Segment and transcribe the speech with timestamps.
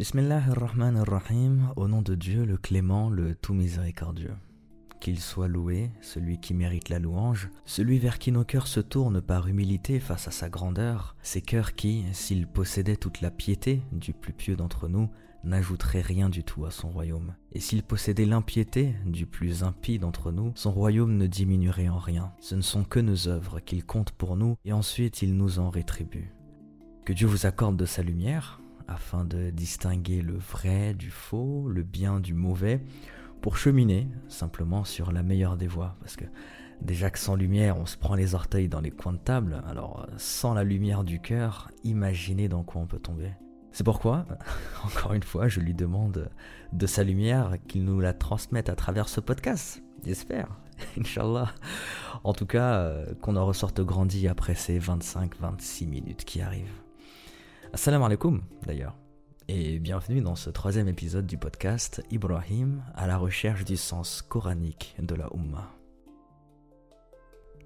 [0.00, 4.34] Bismillah ar-Rahman ar-Rahim, au nom de Dieu le clément, le tout miséricordieux.
[4.98, 9.20] Qu'il soit loué, celui qui mérite la louange, celui vers qui nos cœurs se tournent
[9.20, 14.14] par humilité face à sa grandeur, ces cœurs qui, s'ils possédaient toute la piété du
[14.14, 15.10] plus pieux d'entre nous,
[15.44, 17.34] n'ajouteraient rien du tout à son royaume.
[17.52, 22.32] Et s'ils possédaient l'impiété du plus impie d'entre nous, son royaume ne diminuerait en rien.
[22.40, 25.68] Ce ne sont que nos œuvres qu'il compte pour nous, et ensuite il nous en
[25.68, 26.32] rétribue.
[27.04, 28.59] Que Dieu vous accorde de sa lumière,
[28.90, 32.82] afin de distinguer le vrai du faux, le bien du mauvais,
[33.40, 35.96] pour cheminer simplement sur la meilleure des voies.
[36.00, 36.24] Parce que
[36.82, 40.06] déjà que sans lumière, on se prend les orteils dans les coins de table, alors
[40.16, 43.32] sans la lumière du cœur, imaginez dans quoi on peut tomber.
[43.72, 44.26] C'est pourquoi,
[44.84, 46.30] encore une fois, je lui demande
[46.72, 49.82] de sa lumière qu'il nous la transmette à travers ce podcast.
[50.04, 50.48] J'espère,
[50.98, 51.52] Inch'Allah.
[52.24, 56.82] En tout cas, euh, qu'on en ressorte grandi après ces 25-26 minutes qui arrivent.
[57.72, 58.96] Assalamu alaikum d'ailleurs,
[59.46, 64.96] et bienvenue dans ce troisième épisode du podcast Ibrahim à la recherche du sens coranique
[64.98, 65.70] de la Ummah.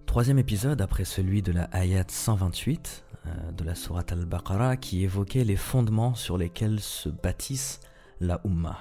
[0.04, 5.44] Troisième épisode après celui de la Ayat 128 euh, de la Surat al-Baqarah qui évoquait
[5.44, 7.80] les fondements sur lesquels se bâtissent
[8.20, 8.78] la Ummah,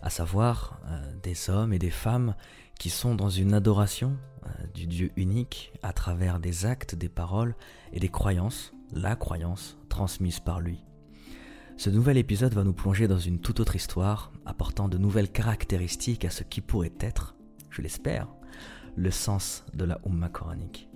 [0.00, 2.36] à savoir euh, des hommes et des femmes
[2.78, 7.56] qui sont dans une adoration euh, du Dieu unique à travers des actes, des paroles
[7.92, 10.84] et des croyances la croyance transmise par lui.
[11.78, 16.26] Ce nouvel épisode va nous plonger dans une toute autre histoire, apportant de nouvelles caractéristiques
[16.26, 17.34] à ce qui pourrait être,
[17.70, 18.28] je l'espère,
[18.94, 20.90] le sens de la Ummah coranique.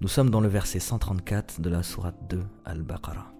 [0.00, 3.32] Nous sommes dans le verset 134 de la Sourate 2 Al-Baqarah.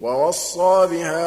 [0.00, 1.24] ووصى بها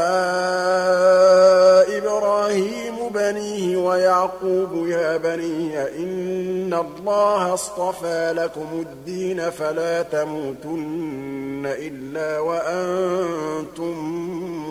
[1.98, 13.94] إبراهيم بنيه ويعقوب يا بني إن الله اصطفى لكم الدين فلا تموتن إلا وأنتم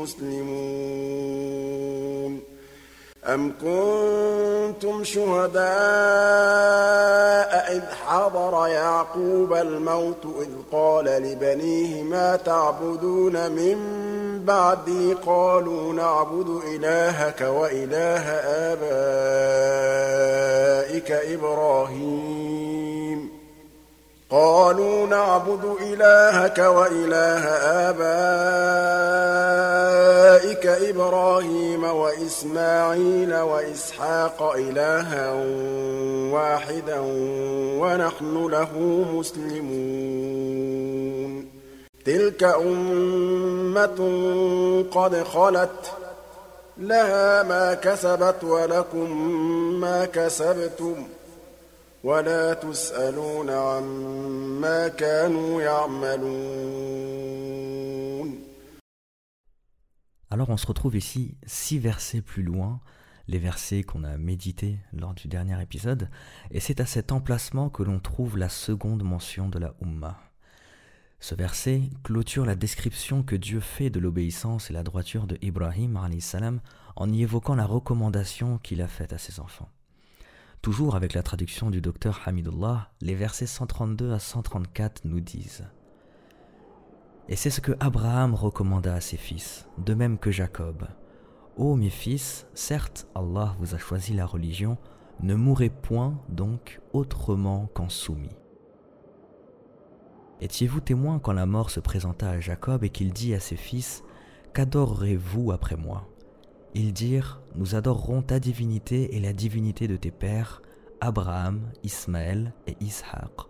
[0.03, 1.33] مسلمون.
[3.27, 5.63] أم كنتم شهداء
[7.77, 13.79] إذ حضر يعقوب الموت إذ قال لبنيه ما تعبدون من
[14.45, 18.31] بعدي؟ قالوا نعبد إلهك وإله
[18.73, 19.93] آبائك
[21.11, 22.63] إبراهيم.
[24.33, 27.45] قالوا نعبد إلهك وإله
[27.89, 28.03] آبائك
[30.67, 35.33] إبراهيم وإسماعيل وإسحاق إلها
[36.33, 36.99] واحدا
[37.81, 38.79] ونحن له
[39.13, 39.83] مسلمون.
[42.05, 44.01] تلك أمة
[44.93, 45.93] قد خلت
[46.79, 49.11] لها ما كسبت ولكم
[49.81, 51.07] ما كسبتم.
[52.04, 56.78] ولا تسألون عما كانوا يعملون
[60.30, 62.82] Alors on se retrouve ici six versets plus loin,
[63.28, 66.10] les versets qu'on a médités lors du dernier épisode,
[66.52, 70.20] et c'est à cet emplacement que l'on trouve la seconde mention de la Ummah.
[71.20, 76.00] Ce verset clôture la description que Dieu fait de l'obéissance et la droiture de Ibrahim
[76.20, 76.60] salam
[76.96, 79.70] en y évoquant la recommandation qu'il a faite à ses enfants.
[80.63, 85.65] Toujours avec la traduction du docteur Hamidullah, les versets 132 à 134 nous disent
[87.29, 90.87] Et c'est ce que Abraham recommanda à ses fils, de même que Jacob.
[91.57, 94.79] Ô mes fils, certes Allah vous a choisi la religion,
[95.21, 98.37] ne mourrez point donc autrement qu'en soumis.
[100.41, 104.05] Étiez-vous témoin quand la mort se présenta à Jacob et qu'il dit à ses fils
[104.55, 106.12] Qu'adorerez-vous après moi?
[106.75, 110.63] Ils dirent Nous adorerons ta divinité et la divinité de tes pères,
[111.01, 113.49] Abraham, Ismaël et Ishaq,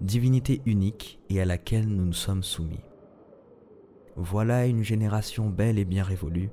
[0.00, 2.84] divinité unique et à laquelle nous nous sommes soumis.
[4.16, 6.50] Voilà une génération belle et bien révolue,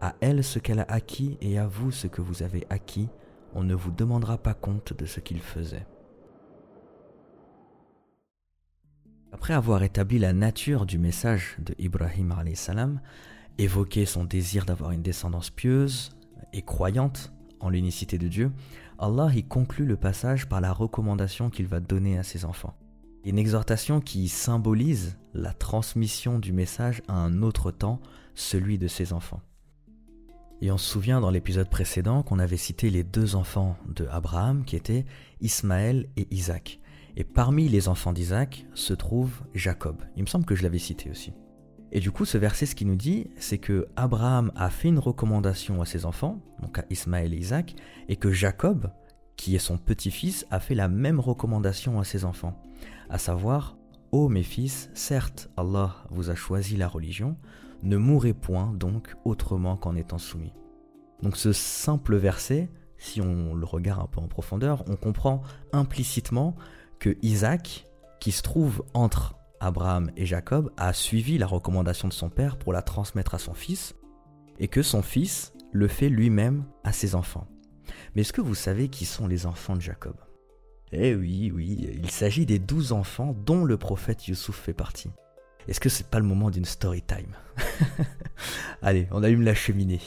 [0.00, 3.08] à elle ce qu'elle a acquis et à vous ce que vous avez acquis,
[3.54, 5.86] on ne vous demandera pas compte de ce qu'ils faisaient.
[9.32, 13.00] Après avoir établi la nature du message de Ibrahim salam,
[13.58, 16.16] évoquer son désir d'avoir une descendance pieuse
[16.52, 18.52] et croyante en l'unicité de Dieu,
[18.98, 22.74] Allah y conclut le passage par la recommandation qu'il va donner à ses enfants.
[23.24, 28.00] Une exhortation qui symbolise la transmission du message à un autre temps,
[28.34, 29.40] celui de ses enfants.
[30.60, 34.64] Et on se souvient dans l'épisode précédent qu'on avait cité les deux enfants de Abraham
[34.64, 35.04] qui étaient
[35.40, 36.80] Ismaël et Isaac.
[37.16, 39.96] Et parmi les enfants d'Isaac se trouve Jacob.
[40.16, 41.32] Il me semble que je l'avais cité aussi.
[41.94, 44.98] Et du coup, ce verset, ce qu'il nous dit, c'est que Abraham a fait une
[44.98, 47.74] recommandation à ses enfants, donc à Ismaël et Isaac,
[48.08, 48.90] et que Jacob,
[49.36, 52.58] qui est son petit-fils, a fait la même recommandation à ses enfants,
[53.10, 53.76] à savoir
[54.10, 57.36] Ô mes fils, certes Allah vous a choisi la religion,
[57.82, 60.52] ne mourrez point donc autrement qu'en étant soumis.
[61.22, 65.42] Donc ce simple verset, si on le regarde un peu en profondeur, on comprend
[65.72, 66.56] implicitement
[66.98, 67.86] que Isaac,
[68.18, 72.72] qui se trouve entre Abraham et Jacob, a suivi la recommandation de son père pour
[72.72, 73.94] la transmettre à son fils,
[74.58, 77.46] et que son fils le fait lui-même à ses enfants.
[78.14, 80.16] Mais est-ce que vous savez qui sont les enfants de Jacob?
[80.92, 85.10] Eh oui, oui, il s'agit des douze enfants dont le prophète Youssouf fait partie.
[85.68, 87.34] Est-ce que c'est pas le moment d'une story time?
[88.82, 90.00] Allez, on allume la cheminée.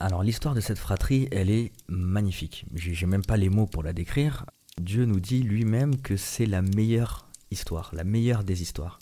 [0.00, 2.66] Alors l'histoire de cette fratrie, elle est magnifique.
[2.74, 4.46] J'ai même pas les mots pour la décrire.
[4.80, 9.00] Dieu nous dit lui-même que c'est la meilleure histoire, la meilleure des histoires.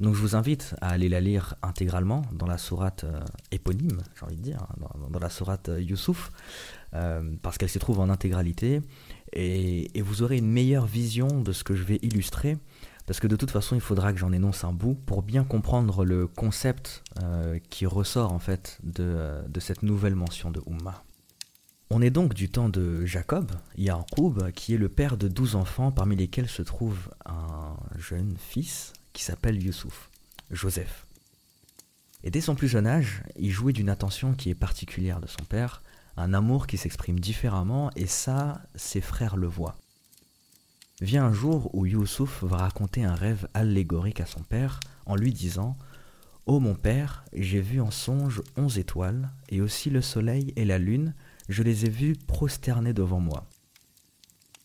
[0.00, 3.20] Donc je vous invite à aller la lire intégralement dans la sourate euh,
[3.52, 6.32] éponyme, j'ai envie de dire, hein, dans, la sourate euh, Youssouf,
[6.94, 8.80] euh, parce qu'elle s'y trouve en intégralité,
[9.32, 12.56] et, vous aurez une meilleure vision de ce que je vais illustrer,
[13.06, 16.04] parce que de toute façon il faudra que j'en énonce un bout pour bien comprendre
[16.04, 17.02] le concept
[17.70, 21.02] qui ressort en fait de, de cette nouvelle mention de Ummah.
[21.94, 25.92] On est donc du temps de Jacob, Yaroub, qui est le père de douze enfants,
[25.92, 30.08] parmi lesquels se trouve un jeune fils qui s'appelle Youssouf,
[30.50, 31.06] Joseph.
[32.24, 35.44] Et dès son plus jeune âge, il jouait d'une attention qui est particulière de son
[35.44, 35.82] père,
[36.16, 39.76] un amour qui s'exprime différemment, et ça, ses frères le voient.
[41.02, 45.32] Vient un jour où Youssouf va raconter un rêve allégorique à son père en lui
[45.32, 45.76] disant
[46.46, 50.78] Ô mon père, j'ai vu en songe onze étoiles, et aussi le soleil et la
[50.78, 51.12] lune,
[51.48, 53.48] je les ai vus prosternés devant moi.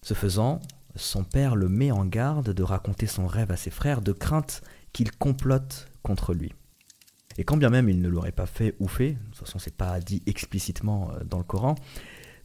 [0.04, 0.60] Ce faisant,
[0.96, 4.62] son père le met en garde de raconter son rêve à ses frères de crainte
[4.94, 6.54] qu'ils complotent contre lui.
[7.40, 9.76] Et quand bien même il ne l'aurait pas fait ou fait, de toute façon c'est
[9.76, 11.74] pas dit explicitement euh, dans le Coran,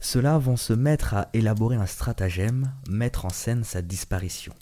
[0.03, 4.53] ceux-là vont se mettre à élaborer un stratagème, mettre en scène sa disparition.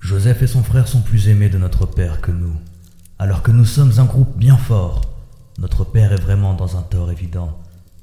[0.00, 2.56] Joseph et son frère sont plus aimés de notre père que nous,
[3.18, 5.02] alors que nous sommes un groupe bien fort.
[5.58, 7.60] Notre père est vraiment dans un tort évident.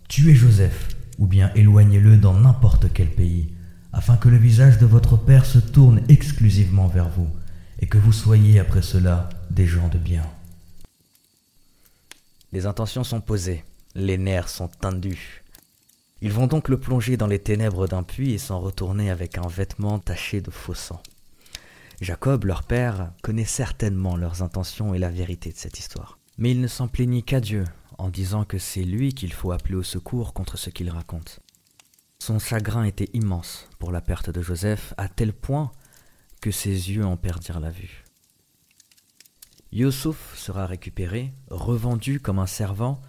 [0.08, 3.52] Tuez Joseph, ou bien éloignez-le dans n'importe quel pays,
[3.94, 7.30] afin que le visage de votre Père se tourne exclusivement vers vous,
[7.80, 10.24] et que vous soyez après cela des gens de bien.
[12.52, 13.64] Les intentions sont posées,
[13.96, 15.44] les nerfs sont tendus.
[16.22, 19.48] Ils vont donc le plonger dans les ténèbres d'un puits et s'en retourner avec un
[19.48, 21.02] vêtement taché de faux sang.
[22.02, 26.20] Jacob, leur père, connaît certainement leurs intentions et la vérité de cette histoire.
[26.38, 27.64] Mais il ne s'en plaignit qu'à Dieu,
[27.98, 31.40] en disant que c'est lui qu'il faut appeler au secours contre ce qu'il raconte.
[32.20, 35.72] Son chagrin était immense pour la perte de Joseph, à tel point
[36.42, 38.04] que ses yeux en perdirent la vue.
[39.72, 43.02] Youssouf sera récupéré, revendu comme un servant,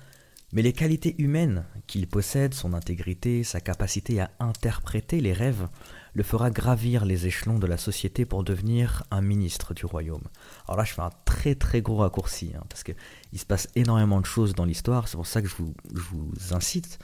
[0.53, 5.69] mais les qualités humaines qu'il possède, son intégrité, sa capacité à interpréter les rêves,
[6.15, 10.27] le fera gravir les échelons de la société pour devenir un ministre du royaume.
[10.67, 12.95] Alors là, je fais un très très gros raccourci, hein, parce qu'il
[13.39, 16.99] se passe énormément de choses dans l'histoire, c'est pour ça que vous, je vous incite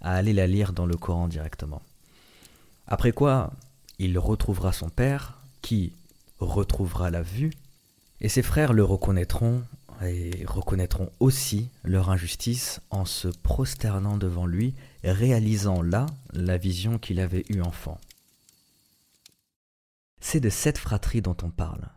[0.00, 1.82] à aller la lire dans le Coran directement.
[2.86, 3.52] Après quoi,
[3.98, 5.92] il retrouvera son père, qui
[6.40, 7.52] retrouvera la vue,
[8.20, 9.62] et ses frères le reconnaîtront
[10.02, 17.20] et reconnaîtront aussi leur injustice en se prosternant devant lui, réalisant là la vision qu'il
[17.20, 18.00] avait eue enfant.
[20.20, 21.88] C'est de cette fratrie dont on parle.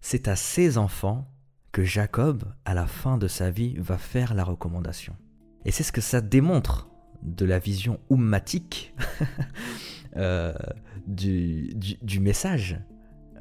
[0.00, 1.30] C'est à ces enfants
[1.72, 5.16] que Jacob, à la fin de sa vie, va faire la recommandation.
[5.64, 6.88] Et c'est ce que ça démontre
[7.22, 8.94] de la vision ummatique
[10.16, 10.54] euh,
[11.06, 12.80] du, message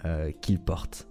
[0.06, 1.08] euh, qu'il porte.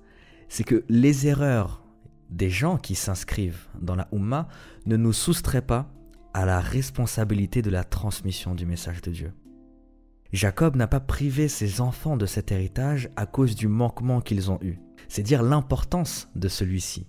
[0.49, 1.86] C'est que les erreurs
[2.31, 4.49] des gens qui s'inscrivent dans la Ummah
[4.87, 5.89] ne nous soustraient pas
[6.35, 9.33] à la responsabilité de la transmission du message de Dieu.
[10.33, 14.59] Jacob n'a pas privé ses enfants de cet héritage à cause du manquement qu'ils ont
[14.61, 14.79] eu.
[15.09, 17.07] C'est dire l'importance de celui-ci.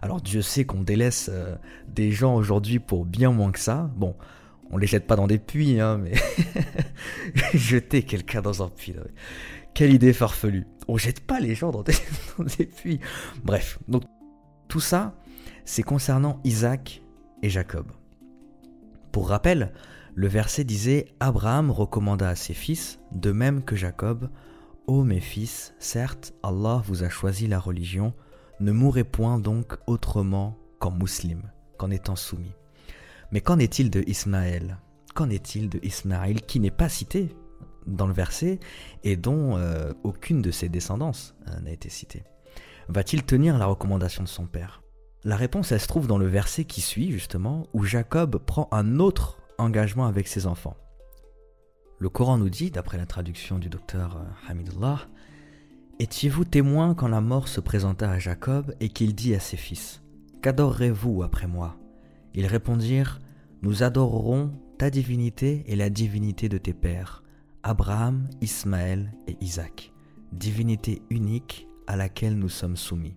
[0.00, 1.56] Alors Dieu sait qu'on délaisse euh,
[1.88, 3.90] des gens aujourd'hui pour bien moins que ça.
[3.96, 4.16] Bon,
[4.70, 6.14] on les jette pas dans des puits, hein, mais
[7.54, 8.94] jeter quelqu'un dans un puits.
[9.74, 10.66] Quelle idée farfelue.
[10.88, 11.94] On jette pas les gens dans des,
[12.38, 13.00] dans des puits.
[13.44, 14.04] Bref, donc
[14.74, 15.14] tout ça,
[15.64, 17.00] c'est concernant Isaac
[17.44, 17.92] et Jacob.
[19.12, 19.72] Pour rappel,
[20.16, 24.30] le verset disait Abraham recommanda à ses fils, de même que Jacob,
[24.88, 28.14] Ô mes fils, certes, Allah vous a choisi la religion,
[28.58, 32.56] ne mourrez point donc autrement qu'en musulman, qu'en étant soumis.
[33.30, 34.78] Mais qu'en est-il de Ismaël?
[35.14, 37.28] Qu'en est-il de Ismaël qui n'est pas cité
[37.86, 38.58] dans le verset
[39.04, 42.24] et dont euh, aucune de ses descendances euh, n'a été citée?
[42.88, 44.82] Va-t-il tenir la recommandation de son père?
[45.24, 48.98] La réponse, elle se trouve dans le verset qui suit, justement, où Jacob prend un
[48.98, 50.76] autre engagement avec ses enfants.
[51.98, 55.06] Le Coran nous dit, d'après la traduction du docteur euh, Hamidullah,
[56.00, 60.02] Étiez-vous témoin quand la mort se présenta à Jacob et qu'il dit à ses fils
[60.42, 61.76] Qu'adorerez-vous après moi?
[62.34, 63.20] Ils répondirent
[63.62, 67.22] Nous adorerons ta divinité et la divinité de tes pères,
[67.62, 69.92] Abraham, Ismaël et Isaac,
[70.32, 73.16] divinité unique à laquelle nous sommes soumis.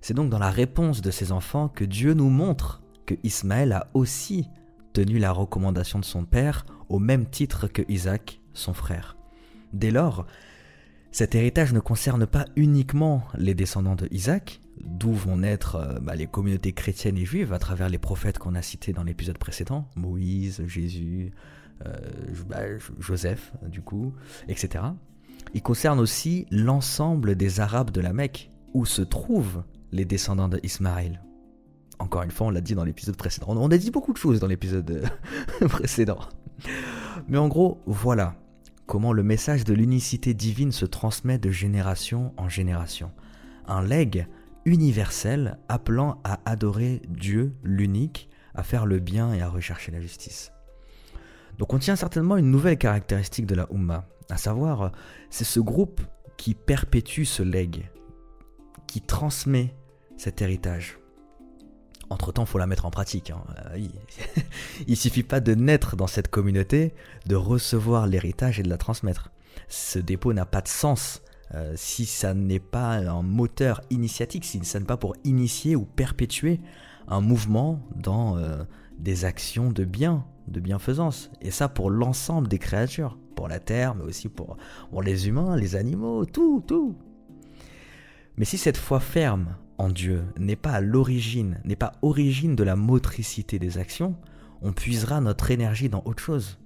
[0.00, 3.88] C'est donc dans la réponse de ces enfants que Dieu nous montre que Ismaël a
[3.94, 4.48] aussi
[4.92, 9.16] tenu la recommandation de son père au même titre que Isaac, son frère.
[9.72, 10.26] Dès lors,
[11.10, 16.14] cet héritage ne concerne pas uniquement les descendants de Isaac, d'où vont naître euh, bah,
[16.14, 19.88] les communautés chrétiennes et juives à travers les prophètes qu'on a cités dans l'épisode précédent,
[19.96, 21.32] Moïse, Jésus,
[21.86, 21.92] euh,
[22.48, 22.62] bah,
[23.00, 24.14] Joseph, du coup,
[24.48, 24.84] etc.
[25.54, 29.62] Il concerne aussi l'ensemble des Arabes de la Mecque, où se trouvent
[29.92, 31.22] les descendants d'Ismaël.
[31.98, 33.48] Encore une fois, on l'a dit dans l'épisode précédent.
[33.48, 35.10] On a dit beaucoup de choses dans l'épisode
[35.68, 36.20] précédent.
[37.26, 38.36] Mais en gros, voilà
[38.86, 43.10] comment le message de l'unicité divine se transmet de génération en génération.
[43.66, 44.26] Un legs
[44.64, 50.52] universel appelant à adorer Dieu l'unique, à faire le bien et à rechercher la justice.
[51.58, 54.92] Donc on tient certainement une nouvelle caractéristique de la Ummah, à savoir
[55.30, 56.00] c'est ce groupe
[56.36, 57.90] qui perpétue ce legs,
[58.86, 59.74] qui transmet
[60.16, 60.98] cet héritage.
[62.10, 63.30] Entre-temps, il faut la mettre en pratique.
[63.30, 63.44] Hein.
[63.74, 63.86] Euh,
[64.86, 66.94] il suffit pas de naître dans cette communauté,
[67.26, 69.30] de recevoir l'héritage et de la transmettre.
[69.68, 71.22] Ce dépôt n'a pas de sens
[71.54, 75.84] euh, si ça n'est pas un moteur initiatique, si ça n'est pas pour initier ou
[75.84, 76.60] perpétuer
[77.08, 78.64] un mouvement dans euh,
[78.98, 81.30] des actions de bien, de bienfaisance.
[81.40, 84.56] Et ça pour l'ensemble des créatures, pour la terre, mais aussi pour,
[85.02, 86.96] les humains, les animaux, tout, tout.
[88.36, 92.64] Mais si cette foi ferme en Dieu n'est pas à l'origine, n'est pas origine de
[92.64, 94.16] la motricité des actions,
[94.62, 96.58] on puisera notre énergie dans autre chose,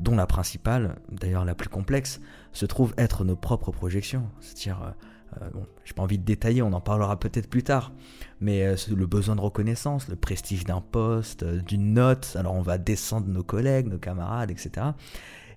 [0.00, 2.20] dont la principale, d'ailleurs la plus complexe,
[2.52, 4.28] se trouve être nos propres projections.
[4.40, 4.94] C'est-à-dire,
[5.34, 7.92] euh, euh, bon, j'ai pas envie de détailler, on en parlera peut-être plus tard,
[8.40, 12.78] mais euh, le besoin de reconnaissance, le prestige d'un poste, d'une note, alors on va
[12.78, 14.88] descendre nos collègues, nos camarades, etc.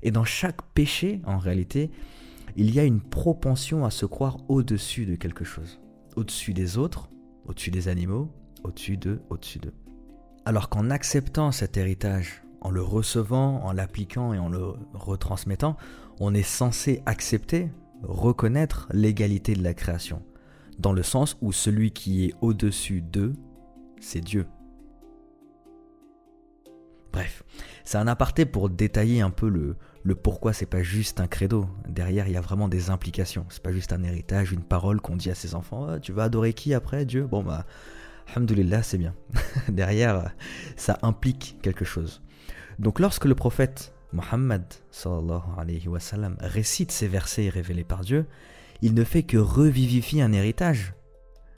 [0.04, 1.92] Et dans chaque péché, en réalité,
[2.56, 5.80] il y a une propension à se croire au-dessus de quelque chose
[6.16, 7.10] au-dessus des autres,
[7.46, 8.30] au-dessus des animaux,
[8.64, 9.74] au-dessus d'eux, au-dessus d'eux.
[10.46, 15.78] Alors qu'en acceptant cet héritage, en le recevant, en l'appliquant et en le retransmettant,
[16.20, 17.70] on est censé accepter,
[18.04, 20.24] reconnaître l'égalité de la création,
[20.80, 23.34] dans le sens où celui qui est au-dessus d'eux,
[24.00, 24.48] c'est Dieu.
[27.14, 27.44] Bref,
[27.84, 31.68] c'est un aparté pour détailler un peu le, pourquoi c'est pas juste un credo.
[31.88, 33.46] Derrière, il y a vraiment des implications.
[33.50, 35.88] C'est pas juste un héritage, une parole qu'on dit à ses enfants.
[35.90, 37.28] Ah, tu vas adorer qui après Dieu?
[37.28, 37.66] Bon bah,
[38.30, 39.14] alhamdoulilah, c'est bien.
[39.68, 40.32] Derrière,
[40.78, 42.22] ça implique quelque chose.
[42.80, 44.64] Donc lorsque le prophète Mohammed
[46.40, 48.26] récite ces versets révélés par Dieu,
[48.82, 50.94] il ne fait que revivifier un héritage,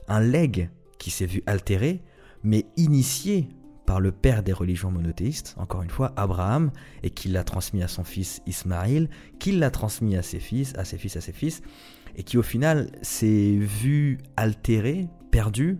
[0.08, 2.02] un legs qui s'est vu altéré,
[2.42, 3.48] mais initié
[3.86, 6.70] par le père des religions monothéistes, encore une fois, Abraham,
[7.02, 10.84] et qu'il l'a transmis à son fils Ismaïl, qu'il l'a transmis à ses fils, à
[10.84, 11.62] ses fils, à ses fils,
[12.16, 15.78] et qui au final s'est vu altéré, perdu,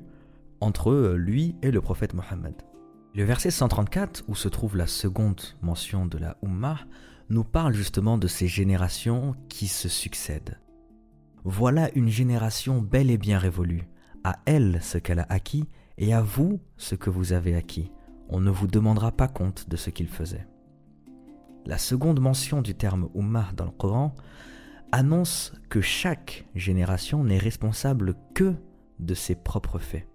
[0.60, 2.54] entre lui et le prophète Mohammed.
[3.16, 6.80] Le verset 134, où se trouve la seconde mention de la Ummah,
[7.30, 10.58] nous parle justement de ces générations qui se succèdent.
[11.44, 13.86] Voilà une génération belle et bien révolue.
[14.24, 17.92] À elle ce qu'elle a acquis et à vous ce que vous avez acquis.
[18.28, 20.48] On ne vous demandera pas compte de ce qu'il faisait.
[21.66, 24.16] La seconde mention du terme Ummah dans le Coran
[24.90, 28.56] annonce que chaque génération n'est responsable que
[28.98, 30.08] de ses propres faits.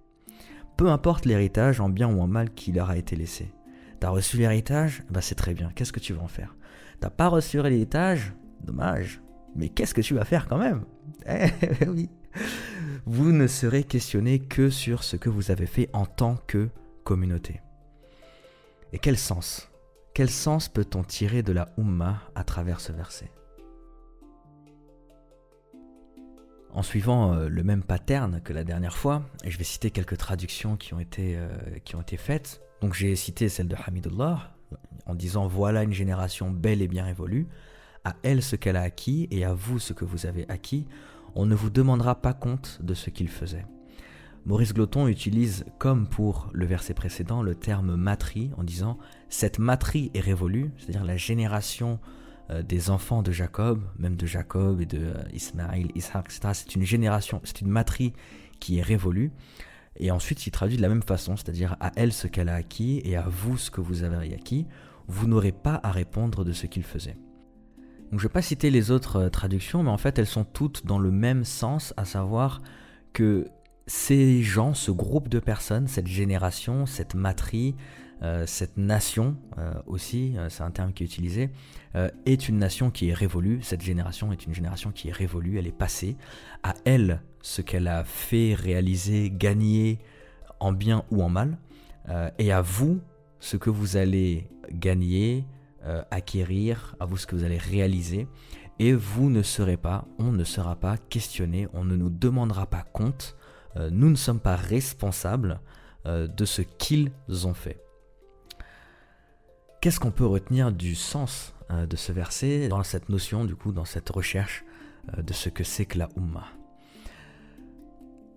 [0.79, 3.51] Peu importe l'héritage en bien ou en mal qui leur a été laissé.
[3.99, 6.55] T'as reçu l'héritage Bah c'est très bien, qu'est-ce que tu vas en faire?
[7.01, 8.33] T'as pas reçu l'héritage?
[8.63, 9.21] Dommage.
[9.57, 10.85] Mais qu'est-ce que tu vas faire quand même?
[11.27, 12.09] Eh oui.
[13.05, 16.69] Vous ne serez questionné que sur ce que vous avez fait en tant que
[17.03, 17.59] communauté.
[18.93, 19.69] Et quel sens?
[20.13, 23.29] Quel sens peut-on tirer de la Ummah à travers ce verset?
[26.79, 30.77] En suivant euh, le même pattern que la dernière fois, je vais citer quelques traductions
[30.77, 31.49] qui ont été, euh,
[31.83, 32.61] qui ont été faites.
[32.79, 34.53] Donc j'ai cité celle de Hamidullah
[35.05, 37.49] en disant voilà une génération belle et bien évolue,
[38.05, 40.87] à elle ce qu'elle a acquis et à vous ce que vous avez acquis
[41.35, 43.65] on ne vous demandera pas compte de ce qu'il faisait.
[44.45, 50.11] Maurice Gloton utilise, comme pour le verset précédent, le terme matrie en disant cette matrie
[50.13, 51.99] est révolue, c'est-à-dire la génération
[52.63, 56.49] des enfants de Jacob, même de Jacob et de euh, Ismaël, Ishaq, etc.
[56.53, 58.13] C'est une génération, c'est une matrie
[58.59, 59.31] qui est révolue.
[59.97, 63.01] Et ensuite, il traduit de la même façon, c'est-à-dire à elle ce qu'elle a acquis
[63.03, 64.65] et à vous ce que vous avez acquis.
[65.07, 67.17] Vous n'aurez pas à répondre de ce qu'il faisait.
[68.11, 70.45] Donc, je ne vais pas citer les autres euh, traductions, mais en fait, elles sont
[70.45, 72.61] toutes dans le même sens, à savoir
[73.13, 73.47] que
[73.85, 78.08] ces gens, ce groupe de personnes, cette génération, cette matrie, euh,
[78.45, 81.49] cette nation euh, aussi, c'est un terme qui est utilisé,
[82.25, 83.61] est une nation qui est révolue.
[83.61, 86.17] Cette génération est une génération qui est révolue, elle est passée.
[86.63, 89.99] À elle, ce qu'elle a fait, réaliser, gagner
[90.59, 91.57] en bien ou en mal,
[92.37, 92.99] et à vous,
[93.39, 95.45] ce que vous allez gagner,
[95.85, 98.27] euh, acquérir, à vous ce que vous allez réaliser.
[98.79, 102.83] Et vous ne serez pas, on ne sera pas questionné, on ne nous demandera pas
[102.83, 103.35] compte,
[103.77, 105.61] euh, nous ne sommes pas responsables
[106.05, 107.11] euh, de ce qu'ils
[107.45, 107.81] ont fait.
[109.81, 113.85] Qu'est-ce qu'on peut retenir du sens de ce verset dans cette notion, du coup, dans
[113.85, 114.65] cette recherche
[115.17, 116.47] de ce que c'est que la Ummah?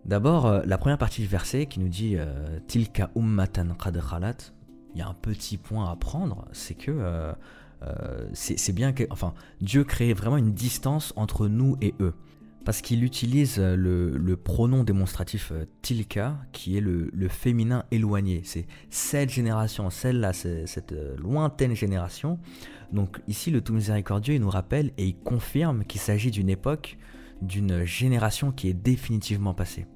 [0.04, 2.16] D'abord, la première partie du verset qui nous dit
[2.68, 3.96] Tilka ummatan qad
[4.94, 7.32] il y a un petit point à prendre, c'est que euh,
[7.82, 12.14] euh, c'est bien que, enfin, Dieu crée vraiment une distance entre nous et eux.
[12.64, 18.42] Parce qu'il utilise le, pronom démonstratif euh, tilka, qui est le, féminin éloigné.
[18.44, 22.38] C'est cette génération, celle-là, cette lointaine génération.
[22.92, 26.98] Donc ici, le tout miséricordieux, il nous rappelle et il confirme qu'il s'agit d'une époque,
[27.40, 29.86] d'une génération qui est définitivement passée.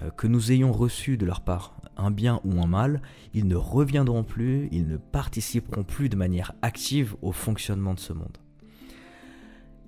[0.00, 3.00] Euh, que nous ayons reçu de leur part un bien ou un mal,
[3.32, 8.12] ils ne reviendront plus, ils ne participeront plus de manière active au fonctionnement de ce
[8.12, 8.36] monde.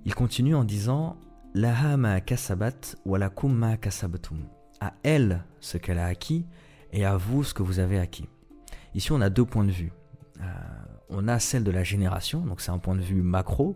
[0.05, 1.17] Il continue en disant
[1.55, 4.37] Laha ma kasabat walakum ma kasabatum.
[4.81, 6.45] À elle ce qu'elle a acquis
[6.93, 8.29] et à vous ce que vous avez acquis.
[8.95, 9.91] Ici, on a deux points de vue.
[10.41, 10.43] Euh,
[11.09, 13.75] on a celle de la génération, donc c'est un point de vue macro,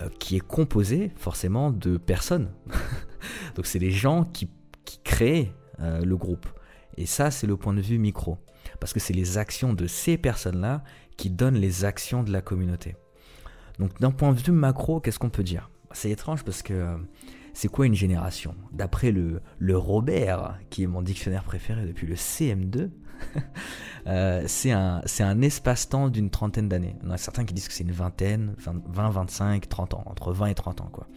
[0.00, 2.50] euh, qui est composé forcément de personnes.
[3.54, 4.50] donc c'est les gens qui
[4.88, 6.46] qui crée euh, le groupe.
[6.96, 8.38] Et ça, c'est le point de vue micro.
[8.80, 10.82] Parce que c'est les actions de ces personnes-là
[11.18, 12.96] qui donnent les actions de la communauté.
[13.78, 15.68] Donc d'un point de vue macro, qu'est-ce qu'on peut dire?
[15.98, 16.96] C'est étrange parce que euh,
[17.54, 18.54] c'est quoi une génération?
[18.70, 19.40] D'après le,
[19.76, 22.90] Robert, qui est mon dictionnaire préféré depuis le CM2,
[24.06, 26.94] euh, c'est un, espace-temps d'une trentaine d'années.
[27.02, 30.04] Il y en a certains qui disent que c'est une vingtaine, 20, 25, 30 ans,
[30.06, 30.90] entre 20 et 30 ans.
[30.92, 31.08] Quoi.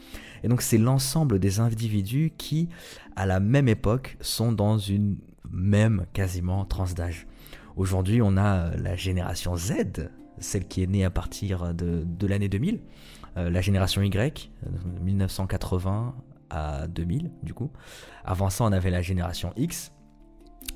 [0.41, 2.67] Et donc c'est l'ensemble des individus qui,
[3.15, 5.17] à la même époque, sont dans une
[5.51, 7.27] même quasiment tranche d'âge.
[7.75, 12.49] Aujourd'hui, on a la génération Z, celle qui est née à partir de, de l'année
[12.49, 12.79] 2000, euh,
[13.35, 14.51] la génération Y,
[15.01, 16.15] 1980
[16.49, 17.71] à 2000 du coup.
[18.23, 19.91] Avant ça, on avait la génération X,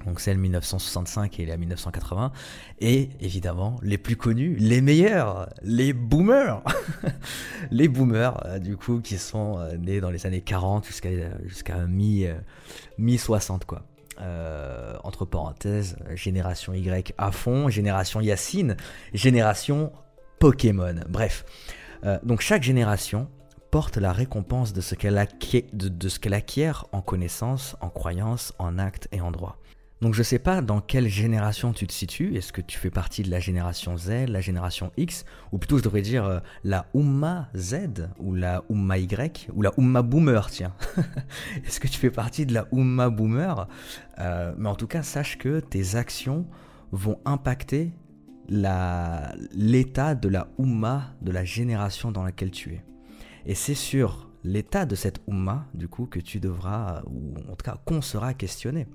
[0.05, 2.31] donc celle 1965 et la 1980,
[2.79, 6.63] et évidemment les plus connus, les meilleurs, les boomers,
[7.71, 11.09] les boomers euh, du coup qui sont euh, nés dans les années 40 jusqu'à
[11.45, 12.25] jusqu'à mi
[12.97, 13.83] mi 60 quoi.
[14.21, 18.77] Euh, entre parenthèses, génération Y à fond, génération Yacine,
[19.13, 19.91] génération
[20.39, 20.95] Pokémon.
[21.09, 21.43] Bref,
[22.23, 23.27] donc chaque génération
[23.71, 25.17] porte la récompense de ce qu'elle
[26.33, 29.57] acquiert, en connaissance, en croyance, en acte et en droit.
[30.01, 33.23] Donc je sais pas dans quelle génération tu te situes, est-ce que tu fais partie
[33.23, 37.49] de la génération Z, la génération X, ou plutôt je devrais dire euh, la Oumma
[37.55, 40.73] Z, ou la Oumma Y, ou la Oumma Boomer, tiens.
[41.65, 43.67] est-ce que tu fais partie de la Oumma Boomer?
[44.19, 46.45] Euh, Mais en tout cas, sache que tes actions
[46.91, 47.93] vont impacter
[48.49, 52.83] l'état de la Oumma, de la génération dans laquelle tu es.
[53.45, 57.63] Et c'est sur l'état de cette Oumma, du coup, que tu devras, ou en tout
[57.63, 58.87] cas qu'on sera questionné.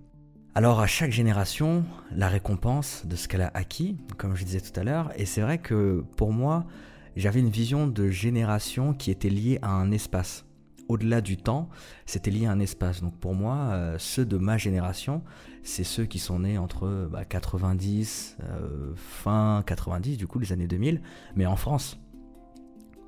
[0.55, 4.79] Alors à chaque génération, la récompense de ce qu'elle a acquis, comme je disais tout
[4.79, 6.67] à l'heure, et c'est vrai que pour moi,
[7.15, 10.45] j'avais une vision de génération qui était liée à un espace.
[10.91, 11.69] Au-delà du temps,
[12.05, 13.01] c'était lié à un espace.
[13.01, 15.23] Donc pour moi, euh, ceux de ma génération,
[15.63, 20.67] c'est ceux qui sont nés entre 90, bah, euh, fin 90, du coup les années
[20.67, 21.01] 2000,
[21.37, 21.97] mais en France.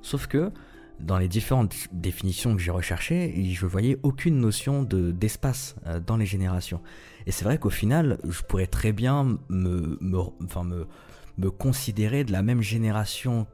[0.01, 0.53] Sauf que
[1.01, 6.15] dans les différentes définitions que j'ai recherchées, je voyais aucune notion de, d'espace euh, dans
[6.15, 6.81] les générations.
[7.25, 10.87] Et c'est vrai qu'au final, je pourrais très bien me, me,
[11.37, 13.47] me considérer de la même génération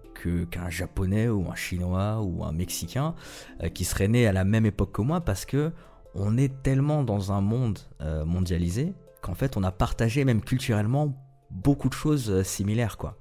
[0.52, 3.16] qu'un japonais ou un chinois ou un mexicain
[3.64, 5.72] euh, qui serait né à la même époque que moi parce que
[6.14, 11.16] on est tellement dans un monde euh, mondialisé qu'en fait on a partagé même culturellement
[11.52, 13.18] beaucoup de choses similaires quoi.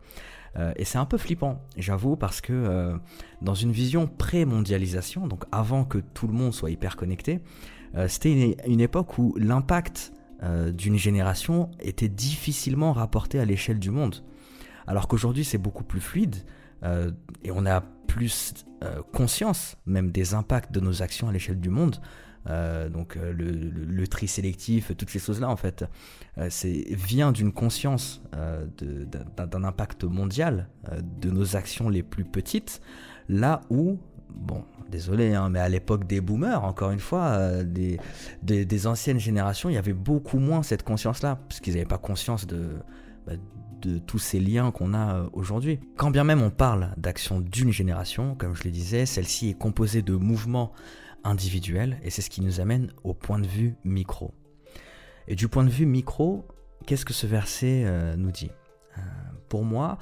[0.57, 2.97] Euh, et c'est un peu flippant, j'avoue, parce que euh,
[3.43, 7.41] dans une vision pré-mondialisation, donc avant que tout le monde soit hyper connecté,
[7.95, 10.13] euh, c'était une, époque où l'impact
[10.73, 14.23] d'une génération était difficilement rapporté à l'échelle du monde.
[14.89, 16.37] Alors qu'aujourd'hui c'est beaucoup plus fluide
[17.43, 18.55] et on a plus
[19.13, 21.97] conscience même des impacts de nos actions à l'échelle du monde.
[22.47, 25.85] donc le, tri sélectif, toutes ces choses-là en fait,
[26.49, 28.23] c'est vient d'une conscience
[28.81, 30.69] d'un impact mondial
[31.21, 32.81] de nos actions les plus petites,
[33.29, 33.99] là où
[34.31, 37.99] bon, désolé, hein, mais à l'époque des boomers, encore une fois, euh, des,
[38.43, 42.47] des, anciennes générations, il y avait beaucoup moins cette conscience-là, parce qu'ils n'avaient pas conscience
[42.47, 42.71] de,
[43.29, 43.37] bah,
[43.83, 45.79] de tous ces liens qu'on a euh, aujourd'hui.
[45.97, 50.03] Quand bien même on parle d'action d'une génération, comme je le disais, celle-ci est composée
[50.03, 50.73] de mouvements
[51.25, 54.33] individuels, et c'est ce qui nous amène au point de vue micro.
[55.27, 56.47] Et du point de vue micro,
[56.87, 58.51] qu'est-ce que ce verset euh, nous dit?
[59.49, 59.99] Pour moi,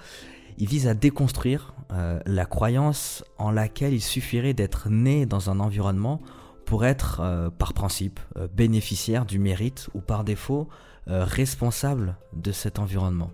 [0.58, 5.60] il vise à déconstruire euh, la croyance en laquelle il suffirait d'être né dans un
[5.60, 6.20] environnement
[6.64, 10.68] pour être, euh, par principe, euh, bénéficiaire du mérite ou par défaut
[11.08, 13.30] responsable de cet environnement.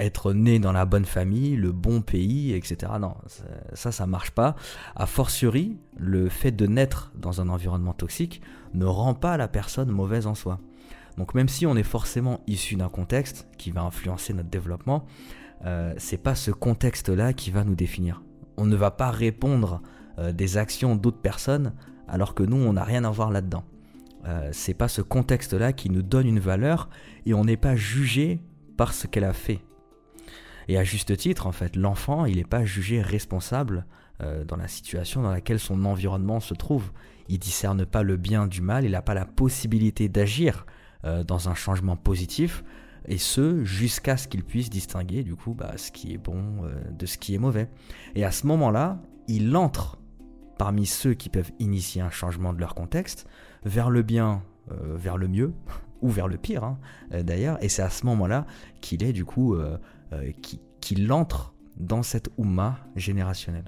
[0.00, 2.92] être né dans la bonne famille, le bon pays, etc.
[3.00, 3.14] Non,
[3.74, 4.56] ça, ça marche pas.
[4.96, 8.40] A fortiori, le fait de naître dans un environnement toxique
[8.72, 10.58] ne rend pas la personne mauvaise en soi.
[11.16, 15.06] Donc même si on est forcément issu d'un contexte qui va influencer notre développement,
[15.64, 18.22] euh, c'est pas ce contexte-là qui va nous définir.
[18.56, 19.80] On ne va pas répondre
[20.18, 21.72] euh, des actions d'autres personnes
[22.08, 23.64] alors que nous, on n'a rien à voir là-dedans.
[24.26, 26.88] Euh, c'est pas ce contexte-là qui nous donne une valeur
[27.26, 28.40] et on n'est pas jugé
[28.76, 29.60] par ce qu'elle a fait.
[30.68, 33.86] Et à juste titre, en fait, l'enfant, il n'est pas jugé responsable
[34.46, 36.92] dans la situation dans laquelle son environnement se trouve.
[37.28, 40.64] Il discerne pas le bien du mal, il n'a pas la possibilité d'agir
[41.02, 42.62] dans un changement positif
[43.06, 46.74] et ce jusqu'à ce qu'il puisse distinguer du coup bah, ce qui est bon euh,
[46.90, 47.68] de ce qui est mauvais.
[48.14, 49.98] Et à ce moment-là, il entre
[50.58, 53.26] parmi ceux qui peuvent initier un changement de leur contexte
[53.64, 55.52] vers le bien, euh, vers le mieux
[56.02, 56.78] ou vers le pire hein,
[57.12, 57.62] euh, d'ailleurs.
[57.62, 58.46] Et c'est à ce moment-là
[58.80, 59.56] qu'il est du coup
[60.80, 63.64] qu'il entre dans cette Oumma générationnelle.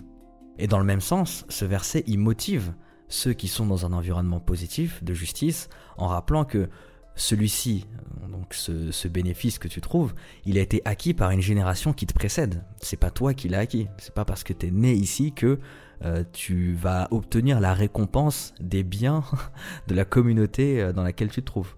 [0.58, 2.72] Et dans le même sens, ce verset, il motive
[3.08, 6.68] ceux qui sont dans un environnement positif de justice en rappelant que
[7.14, 7.86] celui-ci,
[8.30, 12.12] donc ce, bénéfice que tu trouves, il a été acquis par une génération qui te
[12.12, 12.62] précède.
[12.80, 13.88] C'est pas toi qui l'as acquis.
[13.98, 15.58] C'est pas parce que tu es né ici que
[16.04, 19.24] euh, tu vas obtenir la récompense des biens
[19.88, 21.74] de la communauté euh, dans laquelle tu te trouves.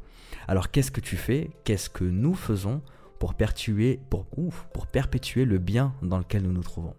[0.47, 1.51] Alors qu'est-ce que tu fais?
[1.65, 2.83] Qu'est-ce que nous faisons
[3.19, 6.95] pour perpétuer, pour, pour perpétuer le bien dans lequel nous nous trouvons?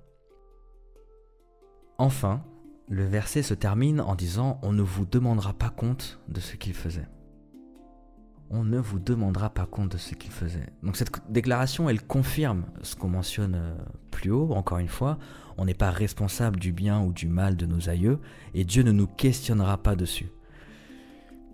[1.97, 2.43] Enfin,
[2.87, 6.73] le verset se termine en disant On ne vous demandera pas compte de ce qu'il
[6.73, 7.07] faisait
[8.49, 10.67] on ne vous demandera pas compte de ce qu'il faisait.
[10.83, 13.75] Donc cette déclaration, elle confirme ce qu'on mentionne euh,
[14.11, 15.19] plus haut, encore une fois,
[15.59, 18.19] on n'est pas responsable du bien ou du mal de nos aïeux,
[18.53, 20.31] et Dieu ne nous questionnera pas dessus.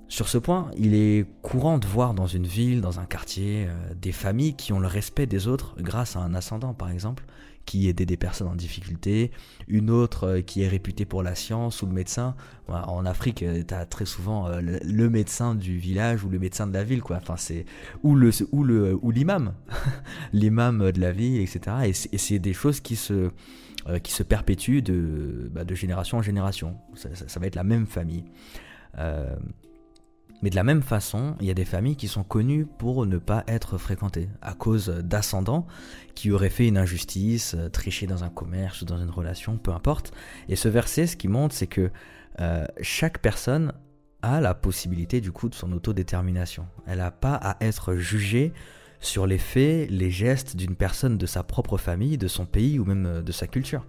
[0.08, 3.94] Sur ce point, il est courant de voir dans une ville, dans un quartier, euh,
[4.00, 7.26] des familles qui ont le respect des autres grâce à un ascendant, par exemple,
[7.66, 9.32] qui aidait des personnes en difficulté,
[9.68, 12.36] une autre euh, qui est réputée pour la science ou le médecin.
[12.68, 16.74] En Afrique, euh, tu as très souvent le médecin du village ou le médecin de
[16.74, 17.18] la ville, quoi.
[17.18, 17.66] Enfin, c'est
[18.04, 18.30] ou le
[19.02, 19.56] ou l'imam,
[20.34, 21.60] l'imam de la ville, etc.
[22.12, 23.32] Et c'est des choses qui se
[24.04, 26.78] qui se perpétuent de, bah, génération en génération.
[26.96, 28.26] Ça, va être la même famille.
[30.42, 33.18] Mais de la même façon, il y a des familles qui sont connues pour ne
[33.18, 35.66] pas être fréquentées, à cause d'ascendants
[36.14, 39.72] qui auraient fait une injustice, euh, triché dans un commerce ou dans une relation, peu
[39.72, 40.14] importe.
[40.50, 41.90] Et ce verset, ce qui montre, c'est que
[42.42, 43.74] euh, chaque personne
[44.22, 46.68] a la possibilité du coup de son autodétermination.
[46.86, 48.54] Elle n'a pas à être jugée
[49.00, 52.86] sur les faits, les gestes d'une personne de sa propre famille, de son pays ou
[52.86, 53.86] même euh, de sa culture.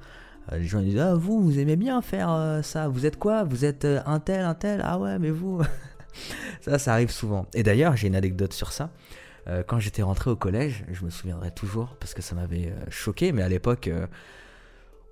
[0.52, 3.42] Les gens disent Ah, vous, vous aimez bien faire ça, vous êtes quoi?
[3.42, 4.80] Vous êtes un tel, un tel?
[4.84, 5.60] Ah ouais, mais vous.
[6.60, 7.46] ça, ça arrive souvent.
[7.52, 8.92] Et d'ailleurs, j'ai une anecdote sur ça.
[9.48, 12.84] Euh, quand j'étais rentré au collège, je me souviendrai toujours parce que ça m'avait euh,
[12.90, 14.06] choqué, mais à l'époque, euh,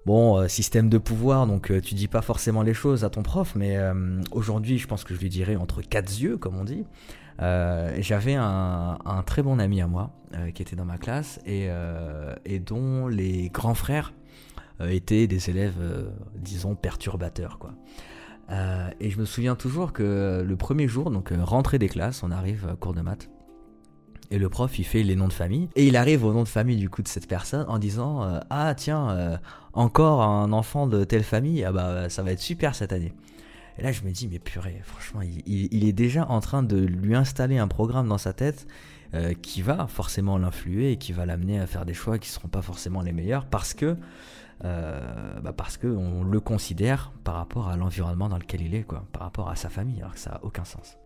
[0.07, 3.78] bon, système de pouvoir, donc tu dis pas forcément les choses à ton prof, mais
[4.33, 6.85] aujourd'hui, je pense que je lui dirais entre quatre yeux, comme on dit.
[7.38, 10.10] J'avais un, très bon ami à moi
[10.54, 11.68] qui était dans ma classe et,
[12.44, 14.12] et dont les grands frères
[14.80, 15.80] étaient des élèves,
[16.36, 17.72] disons, perturbateurs, quoi.
[18.50, 22.22] Euh, et je me souviens toujours que le premier jour, donc euh, rentrée des classes,
[22.22, 23.30] on arrive à cours de maths.
[24.30, 25.68] Et le prof, il fait les noms de famille.
[25.76, 28.40] Et il arrive au nom de famille du coup de cette personne en disant euh,
[28.50, 29.38] Ah, tiens,
[29.72, 33.12] encore un enfant de telle famille, ah bah ça va être super cette année.
[33.78, 37.14] Et là, je me dis Mais purée, franchement, il, est déjà en train de lui
[37.14, 38.66] installer un programme dans sa tête
[39.42, 42.48] qui va forcément l'influer et qui va l'amener à faire des choix qui ne seront
[42.48, 43.96] pas forcément les meilleurs parce que
[44.64, 49.04] euh, bah parce qu'on le considère par rapport à l'environnement dans lequel il est, quoi,
[49.12, 50.96] par rapport à sa famille, alors que ça n'a aucun sens.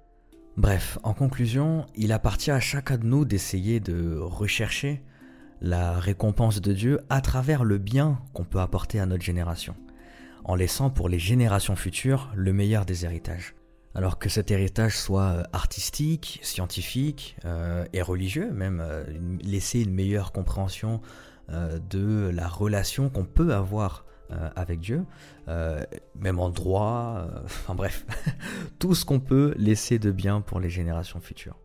[0.57, 5.03] Bref, en conclusion, il appartient à chacun de nous d'essayer de rechercher
[5.61, 9.75] la récompense de Dieu à travers le bien qu'on peut apporter à notre génération.
[10.49, 13.55] En laissant pour les générations futures le meilleur des héritages.
[13.95, 19.05] Alors que cet héritage soit euh, artistique, scientifique euh, et religieux, même euh,
[19.43, 21.01] laisser une meilleure compréhension
[21.49, 24.05] de la relation qu'on peut avoir
[24.55, 25.07] avec Dieu,
[25.47, 28.05] même en droit, enfin bref,
[28.79, 31.57] tout ce qu'on peut laisser de bien pour les générations futures.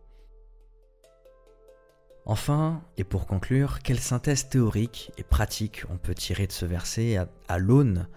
[2.24, 7.18] Enfin, et pour conclure, quelle synthèse théorique et pratique on peut tirer de ce verset
[7.48, 8.08] à, l'aune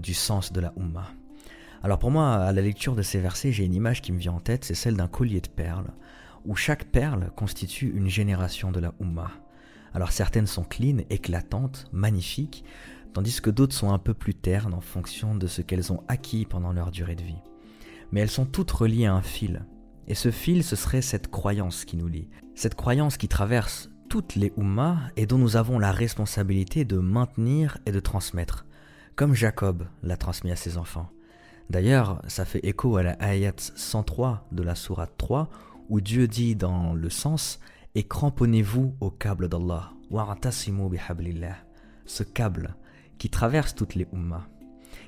[0.00, 1.10] du sens de la Ummah
[1.84, 4.32] alors pour moi, à la lecture de ces versets, j'ai une image qui me vient
[4.32, 5.92] en tête, c'est celle d'un collier de perles,
[6.46, 9.32] où chaque perle constitue une génération de la Ummah.
[9.92, 12.64] Alors certaines sont clean, éclatantes, magnifiques,
[13.12, 16.46] tandis que d'autres sont un peu plus ternes en fonction de ce qu'elles ont acquis
[16.46, 17.42] pendant leur durée de vie.
[18.12, 19.66] Mais elles sont toutes reliées à un fil.
[20.08, 22.30] Et ce fil, ce serait cette croyance qui nous lie.
[22.54, 27.76] Cette croyance qui traverse toutes les Ummahs et dont nous avons la responsabilité de maintenir
[27.84, 28.64] et de transmettre,
[29.16, 31.08] comme Jacob l'a transmis à ses enfants.
[31.70, 35.48] D'ailleurs, ça fait écho à la ayat 103 de la sourate 3
[35.88, 37.60] où Dieu dit dans le sens
[37.94, 39.92] Et cramponnez-vous au câble d'Allah,
[42.06, 42.76] ce câble
[43.18, 44.46] qui traverse toutes les ummas,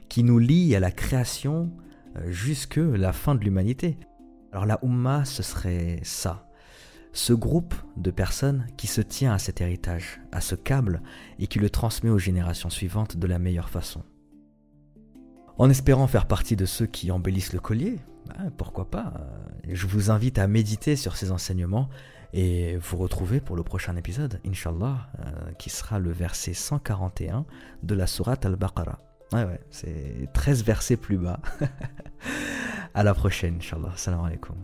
[0.09, 1.73] qui nous lie à la création
[2.17, 3.99] euh, jusque la fin de l'humanité.
[4.53, 6.49] Alors la umma, ce serait ça,
[7.17, 11.01] ce groupe de personnes qui se tient à cet héritage, à ce câble,
[11.39, 14.03] et qui le transmet aux générations suivantes de la meilleure façon.
[15.57, 19.15] En espérant faire partie de ceux qui embellissent le collier, bah, pourquoi pas
[19.67, 21.89] Je vous invite à méditer sur ces enseignements
[22.35, 27.47] et vous retrouver pour le prochain épisode, Inch'Allah, euh, qui sera le verset 141
[27.83, 29.01] de la Sourate Al-Baqarah.
[29.33, 31.41] Ouais, ouais, c'est 13 versets plus bas.
[32.95, 33.93] à la prochaine, Inch'Allah.
[33.97, 34.57] Salam alaikum.